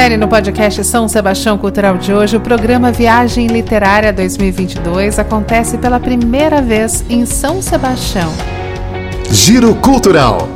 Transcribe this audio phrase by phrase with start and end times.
[0.00, 6.00] confere no podcast São Sebastião Cultural de hoje, o programa Viagem Literária 2022 acontece pela
[6.00, 8.32] primeira vez em São Sebastião.
[9.30, 10.48] Giro Cultural.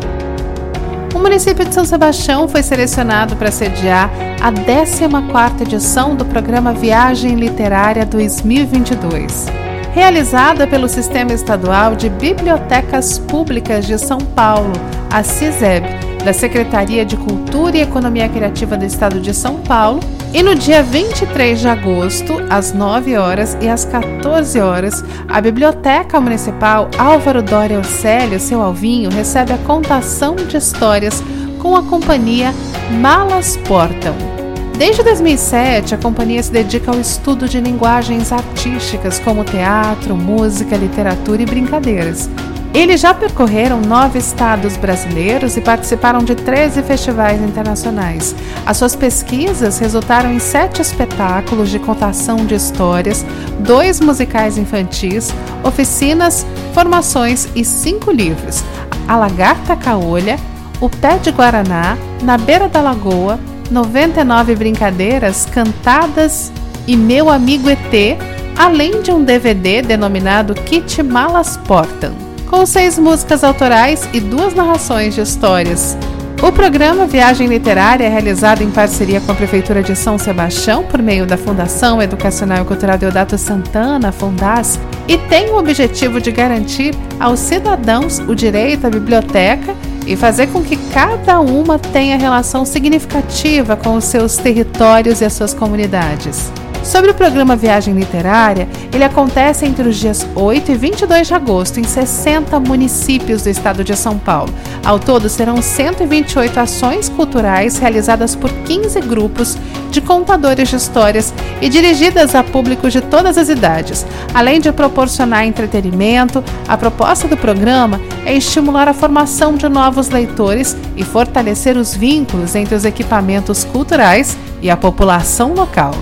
[1.15, 4.11] O município de São Sebastião foi selecionado para sediar
[4.43, 9.64] a 14ª edição do programa Viagem Literária 2022.
[9.95, 14.73] Realizada pelo Sistema Estadual de Bibliotecas Públicas de São Paulo,
[15.09, 15.87] a CISEB,
[16.25, 20.01] da Secretaria de Cultura e Economia Criativa do Estado de São Paulo.
[20.33, 26.21] E no dia 23 de agosto, às 9 horas e às 14 horas, a Biblioteca
[26.21, 31.23] Municipal Álvaro Dória Océlio, seu Alvinho, recebe a contação de histórias
[31.61, 32.53] com a companhia
[33.01, 34.44] Malas Portam.
[34.77, 41.43] Desde 2007, a companhia se dedica ao estudo de linguagens artísticas como teatro, música, literatura
[41.43, 42.29] e brincadeiras.
[42.75, 48.35] Eles já percorreram nove estados brasileiros e participaram de 13 festivais internacionais.
[48.67, 53.25] As suas pesquisas resultaram em sete espetáculos de contação de histórias,
[53.61, 58.65] dois musicais infantis, oficinas, formações e cinco livros:
[59.07, 60.37] A Lagarta Caolha,
[60.81, 63.39] O Pé de Guaraná, Na Beira da Lagoa,
[63.71, 66.53] 99 Brincadeiras Cantadas
[66.87, 68.19] e Meu Amigo ET,
[68.57, 72.25] além de um DVD denominado Kit Malas Portam
[72.55, 75.99] com seis músicas autorais e duas narrações de histórias.
[76.41, 81.03] O programa Viagem Literária é realizado em parceria com a Prefeitura de São Sebastião por
[81.03, 84.79] meio da Fundação Educacional e Cultural Deodato Santana, Fundas,
[85.09, 89.75] e tem o objetivo de garantir aos cidadãos o direito à biblioteca
[90.07, 95.33] e fazer com que cada uma tenha relação significativa com os seus territórios e as
[95.33, 96.53] suas comunidades.
[96.85, 101.81] Sobre o programa Viagem Literária, ele acontece entre os dias 8 e 22 de agosto
[101.81, 104.53] em 60 municípios do estado de São Paulo.
[104.85, 109.57] Ao todo, serão 128 ações culturais realizadas por 15 grupos
[109.91, 114.05] de contadores de histórias e dirigidas a públicos de todas as idades.
[114.35, 120.77] Além de proporcionar entretenimento, a proposta do programa é estimular a formação de novos leitores
[120.97, 125.95] e fortalecer os vínculos entre os equipamentos culturais e a população local.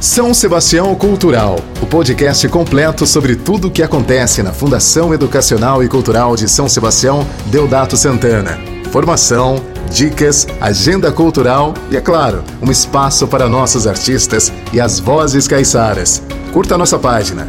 [0.00, 5.88] São Sebastião Cultural, o podcast completo sobre tudo o que acontece na Fundação Educacional e
[5.88, 8.58] Cultural de São Sebastião Deodato Santana.
[8.92, 9.56] Formação,
[9.90, 16.22] dicas, agenda cultural e, é claro, um espaço para nossos artistas e as vozes caiçaras.
[16.52, 17.48] Curta nossa página,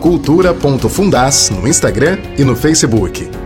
[0.00, 3.39] cultura.fundas no Instagram e no Facebook.